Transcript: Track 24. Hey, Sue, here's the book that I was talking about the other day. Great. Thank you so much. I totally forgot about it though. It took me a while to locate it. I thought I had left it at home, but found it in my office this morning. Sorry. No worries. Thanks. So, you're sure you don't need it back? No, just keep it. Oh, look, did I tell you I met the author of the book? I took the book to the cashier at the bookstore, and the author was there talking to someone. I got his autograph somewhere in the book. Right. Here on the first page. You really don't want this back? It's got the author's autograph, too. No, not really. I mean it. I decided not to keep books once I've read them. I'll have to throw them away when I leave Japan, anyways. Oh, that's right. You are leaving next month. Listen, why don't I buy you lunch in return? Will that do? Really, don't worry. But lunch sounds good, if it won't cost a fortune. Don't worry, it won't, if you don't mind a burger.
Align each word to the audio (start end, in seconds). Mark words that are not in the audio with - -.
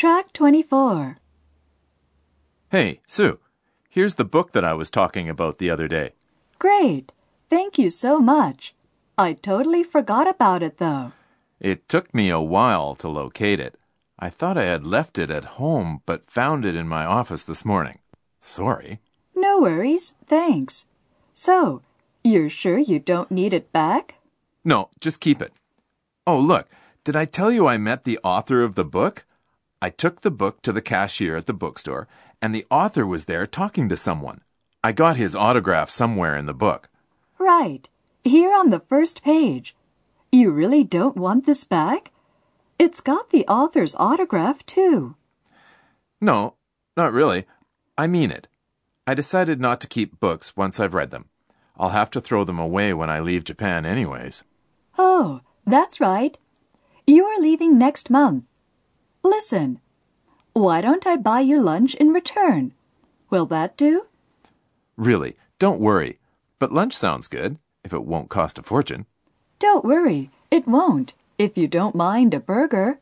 Track 0.00 0.32
24. 0.32 1.16
Hey, 2.70 3.00
Sue, 3.06 3.38
here's 3.90 4.14
the 4.14 4.24
book 4.24 4.52
that 4.52 4.64
I 4.64 4.72
was 4.72 4.88
talking 4.88 5.28
about 5.28 5.58
the 5.58 5.68
other 5.68 5.88
day. 5.88 6.12
Great. 6.58 7.12
Thank 7.50 7.76
you 7.76 7.90
so 7.90 8.18
much. 8.18 8.74
I 9.18 9.34
totally 9.34 9.84
forgot 9.84 10.26
about 10.26 10.62
it 10.62 10.78
though. 10.78 11.12
It 11.60 11.86
took 11.86 12.14
me 12.14 12.30
a 12.30 12.40
while 12.40 12.94
to 12.94 13.10
locate 13.10 13.60
it. 13.60 13.76
I 14.18 14.30
thought 14.30 14.56
I 14.56 14.62
had 14.62 14.86
left 14.86 15.18
it 15.18 15.30
at 15.30 15.60
home, 15.60 16.00
but 16.06 16.24
found 16.24 16.64
it 16.64 16.74
in 16.74 16.88
my 16.88 17.04
office 17.04 17.42
this 17.42 17.66
morning. 17.66 17.98
Sorry. 18.40 19.00
No 19.36 19.60
worries. 19.60 20.14
Thanks. 20.24 20.86
So, 21.34 21.82
you're 22.24 22.48
sure 22.48 22.78
you 22.78 23.00
don't 23.00 23.30
need 23.30 23.52
it 23.52 23.70
back? 23.70 24.14
No, 24.64 24.88
just 24.98 25.20
keep 25.20 25.42
it. 25.42 25.52
Oh, 26.26 26.40
look, 26.40 26.70
did 27.04 27.16
I 27.16 27.26
tell 27.26 27.52
you 27.52 27.66
I 27.66 27.76
met 27.76 28.04
the 28.04 28.18
author 28.24 28.62
of 28.62 28.76
the 28.76 28.84
book? 28.86 29.26
I 29.82 29.90
took 29.90 30.20
the 30.20 30.30
book 30.30 30.60
to 30.62 30.72
the 30.72 30.82
cashier 30.82 31.36
at 31.36 31.46
the 31.46 31.54
bookstore, 31.54 32.06
and 32.42 32.54
the 32.54 32.66
author 32.70 33.06
was 33.06 33.24
there 33.24 33.46
talking 33.46 33.88
to 33.88 33.96
someone. 33.96 34.42
I 34.84 34.92
got 34.92 35.16
his 35.16 35.34
autograph 35.34 35.90
somewhere 35.90 36.36
in 36.36 36.46
the 36.46 36.54
book. 36.54 36.88
Right. 37.38 37.88
Here 38.22 38.52
on 38.52 38.70
the 38.70 38.80
first 38.80 39.22
page. 39.22 39.74
You 40.30 40.50
really 40.50 40.84
don't 40.84 41.16
want 41.16 41.46
this 41.46 41.64
back? 41.64 42.12
It's 42.78 43.00
got 43.00 43.30
the 43.30 43.46
author's 43.46 43.94
autograph, 43.96 44.64
too. 44.66 45.16
No, 46.20 46.54
not 46.96 47.12
really. 47.12 47.46
I 47.96 48.06
mean 48.06 48.30
it. 48.30 48.48
I 49.06 49.14
decided 49.14 49.60
not 49.60 49.80
to 49.80 49.88
keep 49.88 50.20
books 50.20 50.56
once 50.56 50.78
I've 50.78 50.94
read 50.94 51.10
them. 51.10 51.30
I'll 51.78 51.90
have 51.90 52.10
to 52.12 52.20
throw 52.20 52.44
them 52.44 52.58
away 52.58 52.92
when 52.92 53.08
I 53.08 53.20
leave 53.20 53.44
Japan, 53.44 53.86
anyways. 53.86 54.44
Oh, 54.98 55.40
that's 55.66 56.00
right. 56.00 56.36
You 57.06 57.24
are 57.24 57.40
leaving 57.40 57.78
next 57.78 58.10
month. 58.10 58.44
Listen, 59.22 59.80
why 60.52 60.80
don't 60.80 61.06
I 61.06 61.16
buy 61.16 61.40
you 61.40 61.60
lunch 61.60 61.94
in 61.94 62.08
return? 62.08 62.72
Will 63.28 63.46
that 63.46 63.76
do? 63.76 64.06
Really, 64.96 65.36
don't 65.58 65.80
worry. 65.80 66.18
But 66.58 66.72
lunch 66.72 66.94
sounds 66.94 67.28
good, 67.28 67.58
if 67.84 67.92
it 67.92 68.04
won't 68.04 68.28
cost 68.28 68.58
a 68.58 68.62
fortune. 68.62 69.06
Don't 69.58 69.84
worry, 69.84 70.30
it 70.50 70.66
won't, 70.66 71.14
if 71.38 71.56
you 71.56 71.68
don't 71.68 71.94
mind 71.94 72.34
a 72.34 72.40
burger. 72.40 72.98